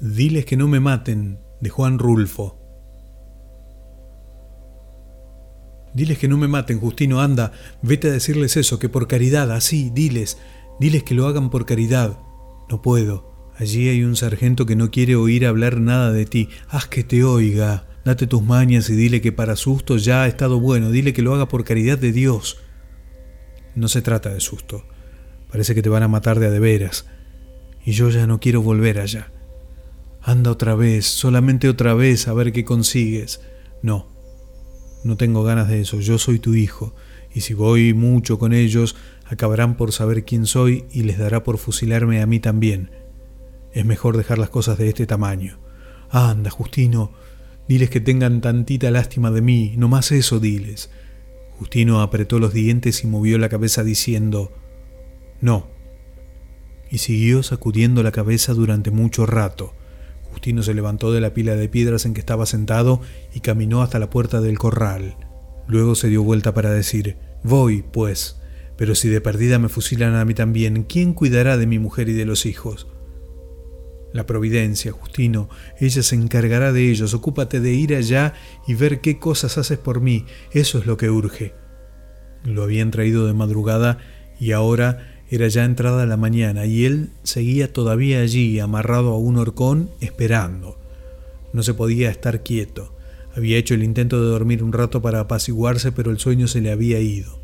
[0.00, 2.56] Diles que no me maten, de Juan Rulfo.
[5.92, 7.50] Diles que no me maten, Justino, anda,
[7.82, 10.38] vete a decirles eso, que por caridad, así, diles,
[10.78, 12.16] diles que lo hagan por caridad.
[12.70, 13.50] No puedo.
[13.56, 16.48] Allí hay un sargento que no quiere oír hablar nada de ti.
[16.68, 17.88] Haz que te oiga.
[18.04, 20.92] Date tus mañas y dile que para susto ya ha estado bueno.
[20.92, 22.58] Dile que lo haga por caridad de Dios.
[23.74, 24.86] No se trata de susto.
[25.50, 27.06] Parece que te van a matar de a de veras.
[27.84, 29.32] Y yo ya no quiero volver allá.
[30.20, 33.40] Anda otra vez, solamente otra vez a ver qué consigues.
[33.82, 34.08] No,
[35.04, 36.94] no tengo ganas de eso, yo soy tu hijo,
[37.32, 41.58] y si voy mucho con ellos, acabarán por saber quién soy y les dará por
[41.58, 42.90] fusilarme a mí también.
[43.72, 45.58] Es mejor dejar las cosas de este tamaño.
[46.10, 47.12] Anda, Justino,
[47.68, 50.90] diles que tengan tantita lástima de mí, no más eso diles.
[51.58, 54.52] Justino apretó los dientes y movió la cabeza diciendo,
[55.40, 55.68] No.
[56.90, 59.74] Y siguió sacudiendo la cabeza durante mucho rato.
[60.38, 63.00] Justino se levantó de la pila de piedras en que estaba sentado
[63.34, 65.16] y caminó hasta la puerta del corral.
[65.66, 68.40] Luego se dio vuelta para decir, Voy, pues,
[68.76, 72.12] pero si de perdida me fusilan a mí también, ¿quién cuidará de mi mujer y
[72.12, 72.86] de los hijos?
[74.12, 75.48] La providencia, Justino,
[75.80, 77.14] ella se encargará de ellos.
[77.14, 78.34] Ocúpate de ir allá
[78.68, 80.24] y ver qué cosas haces por mí.
[80.52, 81.52] Eso es lo que urge.
[82.44, 83.98] Lo habían traído de madrugada
[84.38, 89.36] y ahora era ya entrada la mañana y él seguía todavía allí, amarrado a un
[89.36, 90.78] horcón, esperando.
[91.52, 92.94] No se podía estar quieto.
[93.36, 96.72] Había hecho el intento de dormir un rato para apaciguarse, pero el sueño se le
[96.72, 97.40] había ido.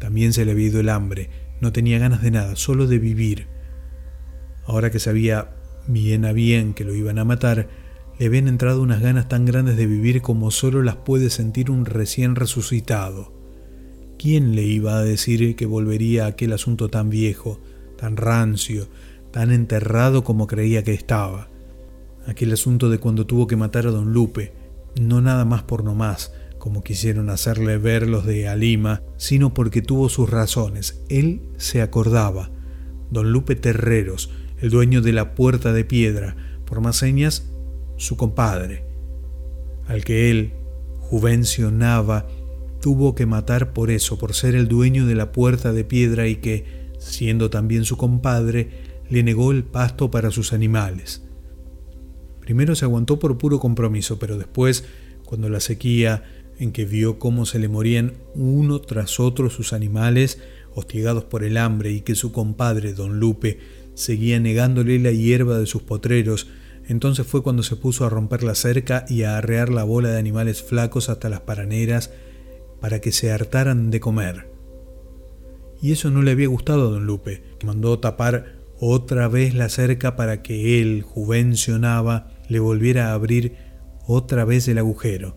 [0.00, 1.30] También se le había ido el hambre.
[1.60, 3.46] No tenía ganas de nada, solo de vivir.
[4.66, 5.50] Ahora que sabía
[5.86, 7.68] bien a bien que lo iban a matar,
[8.18, 11.84] le habían entrado unas ganas tan grandes de vivir como solo las puede sentir un
[11.84, 13.35] recién resucitado.
[14.26, 17.60] ¿Quién le iba a decir que volvería a aquel asunto tan viejo,
[17.96, 18.88] tan rancio,
[19.30, 21.48] tan enterrado como creía que estaba?
[22.26, 24.52] Aquel asunto de cuando tuvo que matar a don Lupe,
[25.00, 29.80] no nada más por no más, como quisieron hacerle ver los de Alima, sino porque
[29.80, 31.04] tuvo sus razones.
[31.08, 32.50] Él se acordaba.
[33.12, 36.34] Don Lupe Terreros, el dueño de la puerta de piedra,
[36.64, 37.48] por más señas,
[37.96, 38.86] su compadre,
[39.86, 40.54] al que él,
[40.98, 42.26] Juvencio Nava,
[42.86, 46.36] tuvo que matar por eso, por ser el dueño de la puerta de piedra y
[46.36, 51.24] que, siendo también su compadre, le negó el pasto para sus animales.
[52.38, 54.84] Primero se aguantó por puro compromiso, pero después,
[55.24, 56.22] cuando la sequía,
[56.60, 60.38] en que vio cómo se le morían uno tras otro sus animales,
[60.72, 63.58] hostigados por el hambre, y que su compadre, don Lupe,
[63.94, 66.46] seguía negándole la hierba de sus potreros,
[66.86, 70.20] entonces fue cuando se puso a romper la cerca y a arrear la bola de
[70.20, 72.12] animales flacos hasta las paraneras
[72.80, 74.50] para que se hartaran de comer.
[75.80, 80.16] Y eso no le había gustado a don Lupe, mandó tapar otra vez la cerca
[80.16, 83.56] para que él, Juvencio Nava, le volviera a abrir
[84.06, 85.36] otra vez el agujero.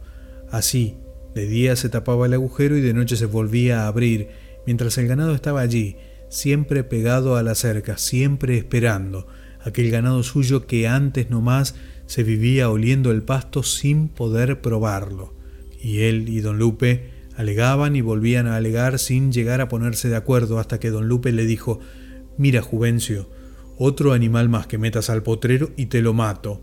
[0.52, 0.98] Así,
[1.36, 4.30] de día se tapaba el agujero y de noche se volvía a abrir,
[4.66, 5.98] mientras el ganado estaba allí,
[6.30, 9.28] siempre pegado a la cerca, siempre esperando,
[9.62, 11.76] aquel ganado suyo que antes no más
[12.06, 15.34] se vivía oliendo el pasto sin poder probarlo.
[15.82, 20.18] Y él y don Lupe Alegaban y volvían a alegar sin llegar a ponerse de
[20.18, 21.80] acuerdo hasta que don Lupe le dijo,
[22.38, 23.30] Mira, Juvencio,
[23.78, 26.62] otro animal más que metas al potrero y te lo mato.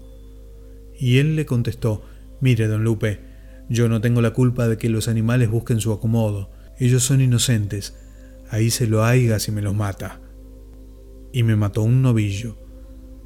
[1.00, 2.04] Y él le contestó,
[2.42, 3.20] Mire, don Lupe,
[3.70, 6.50] yo no tengo la culpa de que los animales busquen su acomodo.
[6.78, 7.96] Ellos son inocentes.
[8.50, 10.20] Ahí se lo haiga si me los mata.
[11.32, 12.58] Y me mató un novillo.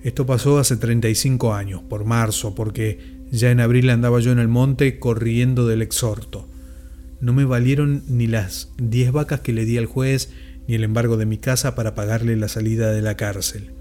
[0.04, 4.46] Esto pasó hace 35 años, por marzo, porque ya en abril andaba yo en el
[4.46, 6.46] monte corriendo del exhorto.
[7.20, 10.31] No me valieron ni las diez vacas que le di al juez,
[10.66, 13.72] ni el embargo de mi casa para pagarle la salida de la cárcel.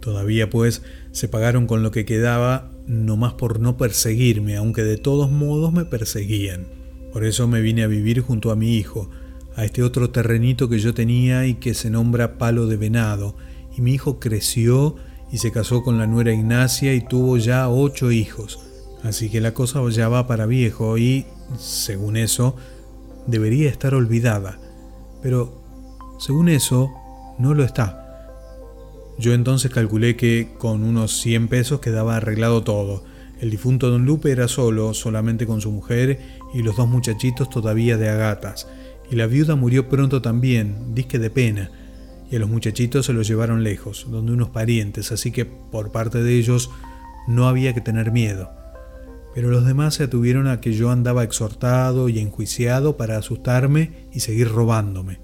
[0.00, 4.96] Todavía pues se pagaron con lo que quedaba, no más por no perseguirme, aunque de
[4.96, 6.68] todos modos me perseguían.
[7.12, 9.10] Por eso me vine a vivir junto a mi hijo,
[9.56, 13.36] a este otro terrenito que yo tenía y que se nombra Palo de Venado,
[13.76, 14.96] y mi hijo creció
[15.32, 18.60] y se casó con la nuera Ignacia y tuvo ya ocho hijos.
[19.02, 21.26] Así que la cosa ya va para viejo y,
[21.58, 22.56] según eso,
[23.26, 24.58] debería estar olvidada,
[25.22, 25.62] pero
[26.18, 26.90] según eso,
[27.38, 28.02] no lo está.
[29.18, 33.04] Yo entonces calculé que con unos 100 pesos quedaba arreglado todo.
[33.40, 36.20] El difunto don Lupe era solo, solamente con su mujer
[36.54, 38.68] y los dos muchachitos todavía de agatas.
[39.10, 41.70] Y la viuda murió pronto también, disque de pena.
[42.30, 46.22] Y a los muchachitos se los llevaron lejos, donde unos parientes, así que por parte
[46.22, 46.70] de ellos
[47.28, 48.50] no había que tener miedo
[49.36, 54.20] pero los demás se atuvieron a que yo andaba exhortado y enjuiciado para asustarme y
[54.20, 55.20] seguir robándome.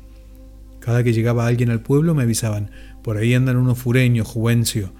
[0.80, 2.72] Cada que llegaba alguien al pueblo me avisaban,
[3.02, 4.92] por ahí andan unos fureños, Juvencio,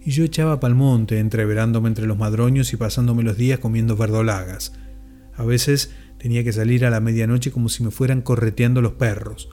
[0.00, 4.72] y yo echaba pa'l monte, entreverándome entre los madroños y pasándome los días comiendo verdolagas.
[5.34, 9.50] A veces tenía que salir a la medianoche como si me fueran correteando los perros.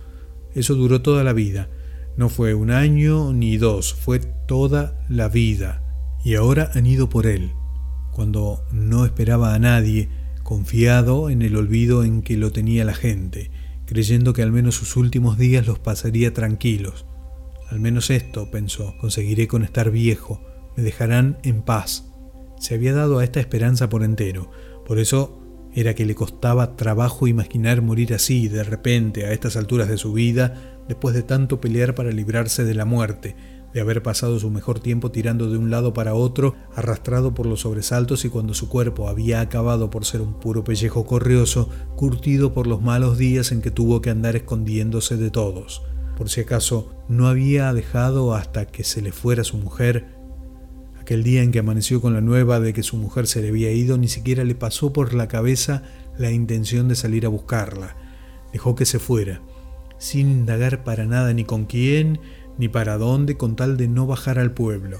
[0.54, 1.70] Eso duró toda la vida.
[2.18, 5.82] No fue un año ni dos, fue toda la vida.
[6.24, 7.54] Y ahora han ido por él,
[8.18, 10.10] cuando no esperaba a nadie,
[10.42, 13.52] confiado en el olvido en que lo tenía la gente,
[13.86, 17.06] creyendo que al menos sus últimos días los pasaría tranquilos.
[17.70, 20.42] Al menos esto, pensó, conseguiré con estar viejo,
[20.76, 22.06] me dejarán en paz.
[22.60, 24.50] Se había dado a esta esperanza por entero,
[24.88, 25.40] por eso
[25.76, 30.12] era que le costaba trabajo imaginar morir así, de repente, a estas alturas de su
[30.12, 33.36] vida, después de tanto pelear para librarse de la muerte,
[33.74, 37.62] de haber pasado su mejor tiempo tirando de un lado para otro, arrastrado por los
[37.62, 42.68] sobresaltos y cuando su cuerpo había acabado por ser un puro pellejo corrioso, curtido por
[42.68, 45.84] los malos días en que tuvo que andar escondiéndose de todos.
[46.18, 50.18] Por si acaso no había dejado hasta que se le fuera su mujer
[51.08, 53.72] Aquel día en que amaneció con la nueva de que su mujer se le había
[53.72, 55.84] ido, ni siquiera le pasó por la cabeza
[56.18, 57.96] la intención de salir a buscarla.
[58.52, 59.40] Dejó que se fuera,
[60.00, 62.20] sin indagar para nada ni con quién,
[62.58, 65.00] ni para dónde, con tal de no bajar al pueblo.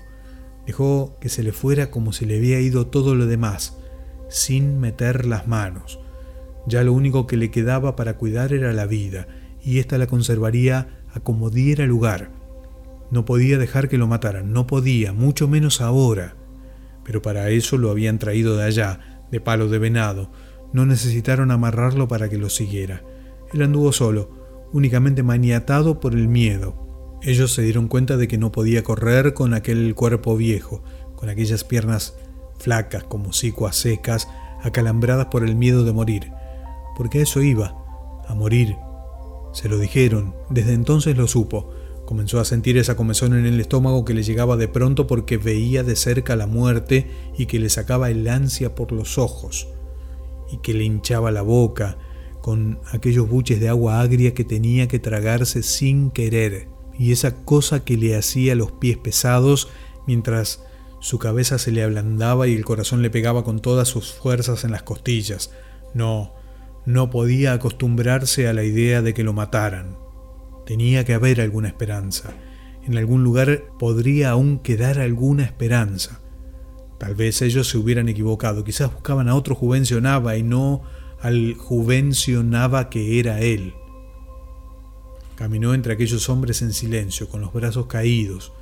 [0.66, 3.78] Dejó que se le fuera como se le había ido todo lo demás,
[4.30, 6.00] sin meter las manos.
[6.68, 9.28] Ya lo único que le quedaba para cuidar era la vida,
[9.64, 12.32] y ésta la conservaría a como diera lugar.
[13.10, 16.36] No podía dejar que lo mataran, no podía, mucho menos ahora.
[17.06, 20.30] Pero para eso lo habían traído de allá, de palo de venado.
[20.74, 23.04] No necesitaron amarrarlo para que lo siguiera.
[23.54, 24.30] Él anduvo solo,
[24.74, 26.87] únicamente maniatado por el miedo.
[27.24, 30.84] Ellos se dieron cuenta de que no podía correr con aquel cuerpo viejo,
[31.16, 32.16] con aquellas piernas
[32.60, 34.28] flacas como sicuas secas,
[34.62, 36.32] acalambradas por el miedo de morir.
[36.96, 37.76] Porque a eso iba,
[38.28, 38.76] a morir.
[39.52, 41.70] Se lo dijeron, desde entonces lo supo.
[42.06, 45.84] Comenzó a sentir esa comezón en el estómago que le llegaba de pronto porque veía
[45.84, 49.68] de cerca la muerte y que le sacaba el ansia por los ojos
[50.52, 51.98] y que le hinchaba la boca
[52.42, 57.84] con aquellos buches de agua agria que tenía que tragarse sin querer y esa cosa
[57.84, 59.70] que le hacía los pies pesados
[60.06, 60.64] mientras
[61.00, 64.72] su cabeza se le ablandaba y el corazón le pegaba con todas sus fuerzas en
[64.72, 65.52] las costillas.
[65.94, 66.34] No,
[66.86, 69.98] no podía acostumbrarse a la idea de que lo mataran.
[70.66, 72.34] Tenía que haber alguna esperanza.
[72.86, 76.22] En algún lugar podría aún quedar alguna esperanza.
[76.98, 80.82] Tal vez ellos se hubieran equivocado, quizás buscaban a otro Juvencio Nava y no
[81.22, 83.74] al Juvencio Nava que era él.
[85.38, 88.54] Caminó entre aquellos hombres en silencio, con los brazos caídos.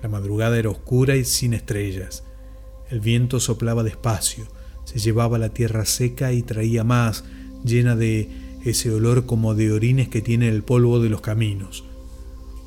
[0.00, 2.22] La madrugada era oscura y sin estrellas.
[2.88, 4.46] El viento soplaba despacio,
[4.84, 7.24] se llevaba la tierra seca y traía más,
[7.64, 8.30] llena de
[8.64, 11.84] ese olor como de orines que tiene el polvo de los caminos.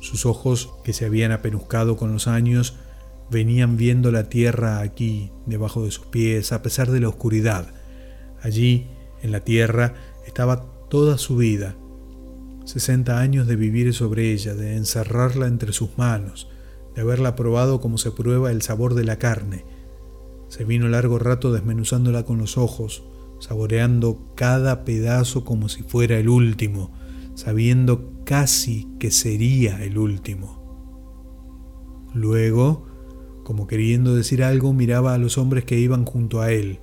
[0.00, 2.74] Sus ojos, que se habían apenuscado con los años,
[3.30, 7.72] venían viendo la tierra aquí, debajo de sus pies, a pesar de la oscuridad.
[8.42, 8.88] Allí,
[9.22, 9.94] en la tierra,
[10.26, 11.76] estaba toda su vida.
[12.64, 16.48] Sesenta años de vivir sobre ella, de encerrarla entre sus manos,
[16.94, 19.64] de haberla probado como se prueba el sabor de la carne.
[20.48, 23.04] Se vino largo rato desmenuzándola con los ojos,
[23.38, 26.92] saboreando cada pedazo como si fuera el último,
[27.34, 30.64] sabiendo casi que sería el último.
[32.14, 32.86] Luego,
[33.42, 36.78] como queriendo decir algo, miraba a los hombres que iban junto a él.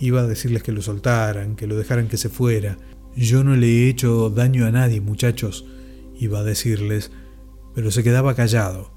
[0.00, 2.78] Iba a decirles que lo soltaran, que lo dejaran que se fuera.
[3.16, 5.66] Yo no le he hecho daño a nadie, muchachos,
[6.18, 7.10] iba a decirles,
[7.74, 8.92] pero se quedaba callado.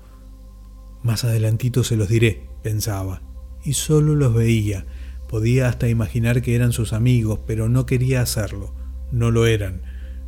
[1.03, 3.21] Más adelantito se los diré, pensaba,
[3.63, 4.85] y solo los veía,
[5.27, 8.73] Podía hasta imaginar que eran sus amigos, pero no quería hacerlo.
[9.11, 9.81] No lo eran.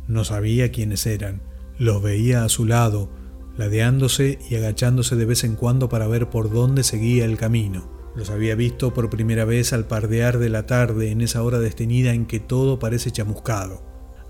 [0.08, 1.42] No sabía quiénes eran.
[1.78, 3.08] Los veía a su lado,
[3.56, 7.97] ladeándose y agachándose de vez en cuando para ver por dónde seguía el camino.
[8.18, 12.14] Los había visto por primera vez al pardear de la tarde en esa hora desteñida
[12.14, 13.80] en que todo parece chamuscado.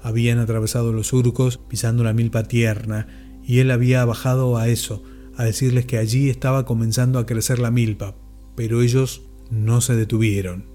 [0.02, 5.02] Habían atravesado los surcos pisando la milpa tierna y él había bajado a eso,
[5.36, 8.14] a decirles que allí estaba comenzando a crecer la milpa,
[8.56, 10.66] pero ellos no se detuvieron.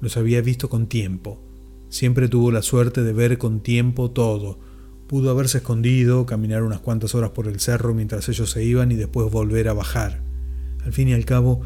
[0.00, 1.42] Los había visto con tiempo.
[1.88, 4.60] Siempre tuvo la suerte de ver con tiempo todo.
[5.08, 8.94] Pudo haberse escondido, caminar unas cuantas horas por el cerro mientras ellos se iban y
[8.94, 10.29] después volver a bajar.
[10.84, 11.62] Al fin y al cabo,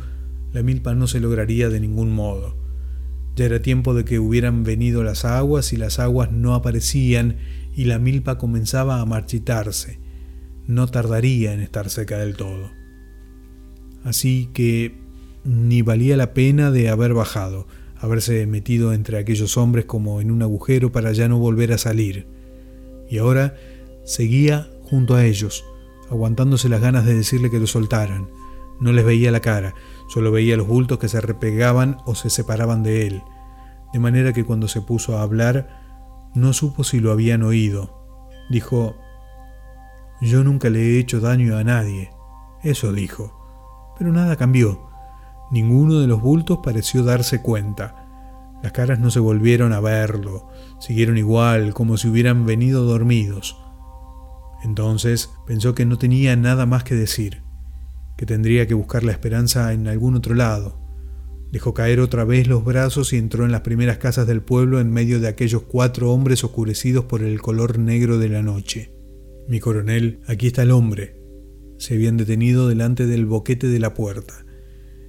[0.53, 2.57] la milpa no se lograría de ningún modo.
[3.37, 7.37] Ya era tiempo de que hubieran venido las aguas y las aguas no aparecían
[7.75, 9.99] y la milpa comenzaba a marchitarse.
[10.67, 12.71] No tardaría en estar seca del todo.
[14.05, 14.95] Así que
[15.45, 17.67] ni valía la pena de haber bajado,
[17.97, 22.27] haberse metido entre aquellos hombres como en un agujero para ya no volver a salir.
[23.11, 23.57] Y ahora
[24.05, 25.65] seguía junto a ellos,
[26.11, 28.29] aguantándose las ganas de decirle que lo soltaran,
[28.81, 29.75] No les veía la cara,
[30.09, 33.23] solo veía los bultos que se repegaban o se separaban de él,
[33.93, 38.05] de manera que cuando se puso a hablar, no supo si lo habían oído.
[38.51, 38.97] Dijo,
[40.21, 42.11] yo nunca le he hecho daño a nadie.
[42.63, 43.95] Eso dijo.
[43.99, 44.89] Pero nada cambió.
[45.51, 48.05] Ninguno de los bultos pareció darse cuenta.
[48.63, 50.49] Las caras no se volvieron a verlo,
[50.81, 53.63] siguieron igual, como si hubieran venido dormidos.
[54.65, 57.44] Entonces pensó que no tenía nada más que decir,
[58.17, 60.81] que tendría que buscar la esperanza en algún otro lado.
[61.51, 64.91] Dejó caer otra vez los brazos y entró en las primeras casas del pueblo en
[64.91, 68.93] medio de aquellos cuatro hombres oscurecidos por el color negro de la noche.
[69.47, 71.21] Mi coronel, aquí está el hombre.
[71.79, 74.45] Se habían detenido delante del boquete de la puerta.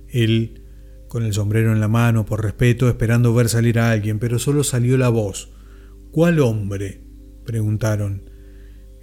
[0.07, 0.65] Él,
[1.07, 4.63] con el sombrero en la mano, por respeto, esperando ver salir a alguien, pero solo
[4.63, 5.51] salió la voz.
[6.11, 7.01] ¿Cuál hombre?
[7.43, 8.29] preguntaron.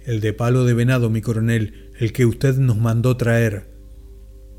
[0.05, 3.72] El de palo de venado, mi coronel, el que usted nos mandó traer.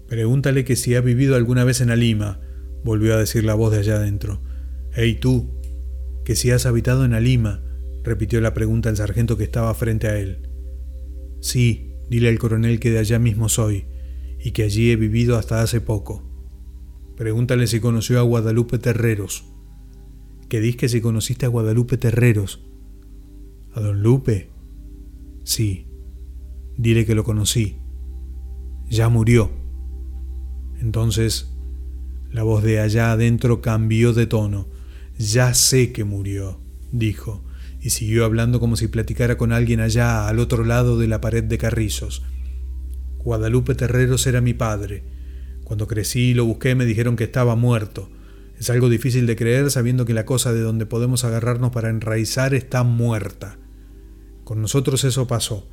[0.09, 2.41] Pregúntale que si ha vivido alguna vez en Alima,
[2.85, 4.43] volvió a decir la voz de allá adentro.
[4.93, 5.51] Hey tú,
[6.25, 7.63] que si has habitado en Alima,
[8.03, 10.49] repitió la pregunta el sargento que estaba frente a él.
[11.41, 13.87] Sí, dile al coronel que de allá mismo soy,
[14.39, 16.23] y que allí he vivido hasta hace poco.
[17.17, 19.45] Pregúntale si conoció a Guadalupe Terreros.
[20.49, 22.65] Que dis que si conociste a Guadalupe Terreros.
[23.73, 24.51] ¿A don Lupe?
[25.45, 25.87] Sí.
[26.77, 27.79] Dile que lo conocí.
[28.89, 29.64] Ya murió.
[30.85, 31.49] Entonces,
[32.31, 34.69] la voz de allá adentro cambió de tono.
[35.19, 36.61] Ya sé que murió,
[36.93, 37.43] dijo,
[37.81, 41.43] y siguió hablando como si platicara con alguien allá al otro lado de la pared
[41.43, 42.23] de carrizos.
[43.19, 45.05] Guadalupe Terreros era mi padre.
[45.65, 48.11] Cuando crecí y lo busqué me dijeron que estaba muerto.
[48.59, 52.53] Es algo difícil de creer sabiendo que la cosa de donde podemos agarrarnos para enraizar
[52.53, 53.57] está muerta.
[54.45, 55.67] Con nosotros eso pasó.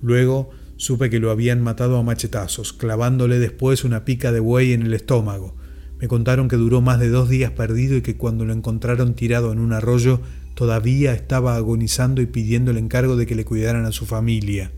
[0.00, 4.82] Luego supe que lo habían matado a machetazos, clavándole después una pica de buey en
[4.82, 5.56] el estómago.
[5.98, 9.52] Me contaron que duró más de dos días perdido y que cuando lo encontraron tirado
[9.52, 10.20] en un arroyo
[10.54, 14.72] todavía estaba agonizando y pidiendo el encargo de que le cuidaran a su familia.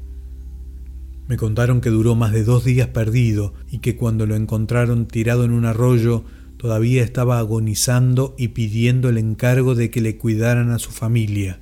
[1.26, 5.44] Me contaron que duró más de dos días perdido y que cuando lo encontraron tirado
[5.44, 6.24] en un arroyo
[6.56, 11.60] todavía estaba agonizando y pidiendo el encargo de que le cuidaran a su familia.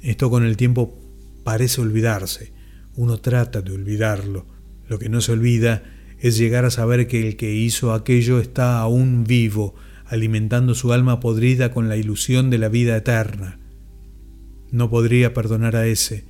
[0.00, 0.98] Esto con el tiempo
[1.44, 2.52] parece olvidarse,
[2.96, 4.46] uno trata de olvidarlo.
[4.88, 5.82] Lo que no se olvida
[6.20, 9.74] es llegar a saber que el que hizo aquello está aún vivo,
[10.06, 13.58] alimentando su alma podrida con la ilusión de la vida eterna.
[14.70, 16.24] No podría perdonar a ese,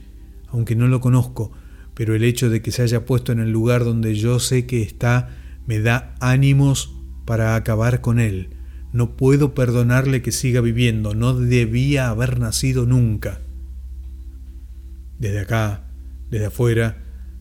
[0.48, 1.52] aunque no lo conozco,
[1.94, 4.82] pero el hecho de que se haya puesto en el lugar donde yo sé que
[4.82, 5.30] está
[5.66, 8.50] me da ánimos para acabar con él.
[8.92, 13.40] No puedo perdonarle que siga viviendo, no debía haber nacido nunca.
[15.18, 15.91] Desde acá,
[16.32, 16.96] desde afuera,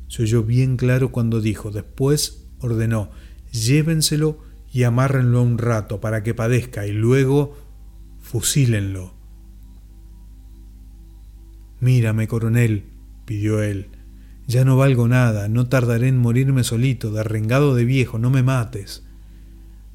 [0.09, 3.09] se oyó bien claro cuando dijo, después ordenó,
[3.53, 7.57] llévenselo y amárrenlo un rato para que padezca y luego
[8.19, 9.13] fusílenlo.
[11.79, 12.83] Mírame, coronel,
[13.25, 13.91] pidió él,
[14.45, 19.05] ya no valgo nada, no tardaré en morirme solito, derrengado de viejo, no me mates.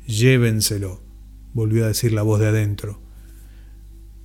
[0.07, 1.03] Llévenselo,
[1.53, 3.03] volvió a decir la voz de adentro.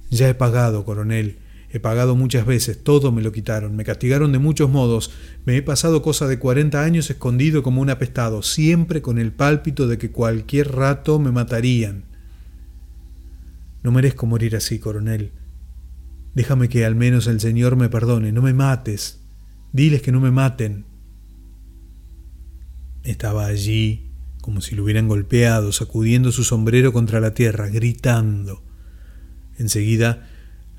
[0.10, 1.40] Ya he pagado, coronel,
[1.74, 5.12] He pagado muchas veces, todo me lo quitaron, me castigaron de muchos modos,
[5.46, 9.88] me he pasado cosa de cuarenta años escondido como un apestado, siempre con el pálpito
[9.88, 12.04] de que cualquier rato me matarían.
[13.84, 15.32] No merezco morir así, coronel.
[16.36, 19.22] Déjame que al menos el Señor me perdone, no me mates.
[19.72, 20.86] Diles que no me maten.
[23.04, 24.12] Estaba allí,
[24.42, 28.62] como si lo hubieran golpeado, sacudiendo su sombrero contra la tierra, gritando.
[29.58, 30.30] Enseguida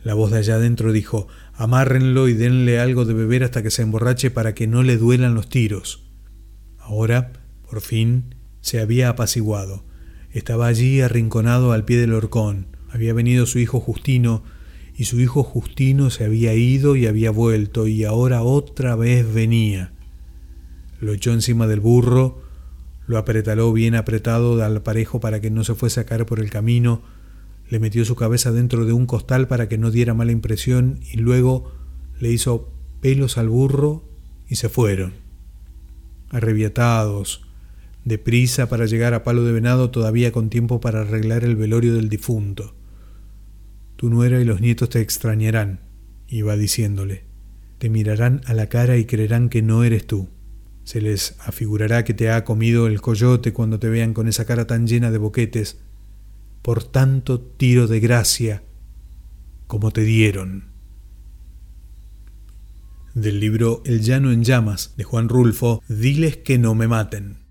[0.05, 3.83] la voz de allá adentro dijo, amárrenlo y denle algo de beber hasta que se
[3.83, 6.05] emborrache para que no le duelan los tiros.
[6.79, 7.33] Ahora,
[7.69, 9.85] por fin, se había apaciguado.
[10.31, 12.77] Estaba allí arrinconado al pie del horcón.
[12.91, 14.43] Había venido su hijo Justino,
[14.95, 19.93] y su hijo Justino se había ido y había vuelto, y ahora otra vez venía.
[21.01, 22.43] Lo echó encima del burro,
[23.07, 26.51] lo apretaló bien apretado al parejo para que no se fuese a caer por el
[26.51, 27.03] camino,
[27.73, 31.17] le metió su cabeza dentro de un costal para que no diera mala impresión y
[31.17, 31.73] luego
[32.21, 34.05] le hizo pelos al burro
[34.47, 35.15] y se fueron.
[36.29, 37.47] Arrebiatados,
[38.05, 42.11] deprisa para llegar a Palo de Venado todavía con tiempo para arreglar el velorio del
[42.11, 42.75] difunto.
[43.97, 45.81] Tu nuera y los nietos te extrañarán,
[46.29, 47.25] iba diciéndole.
[47.79, 50.29] Te mirarán a la cara y creerán que no eres tú.
[50.85, 54.67] Se les afigurará que te ha comido el coyote cuando te vean con esa cara
[54.67, 55.79] tan llena de boquetes
[56.63, 58.63] por tanto tiro de gracia
[59.67, 60.73] como te dieron.
[63.15, 67.42] del libro El llano en llamas de Juan Rulfo, Diles que no me maten.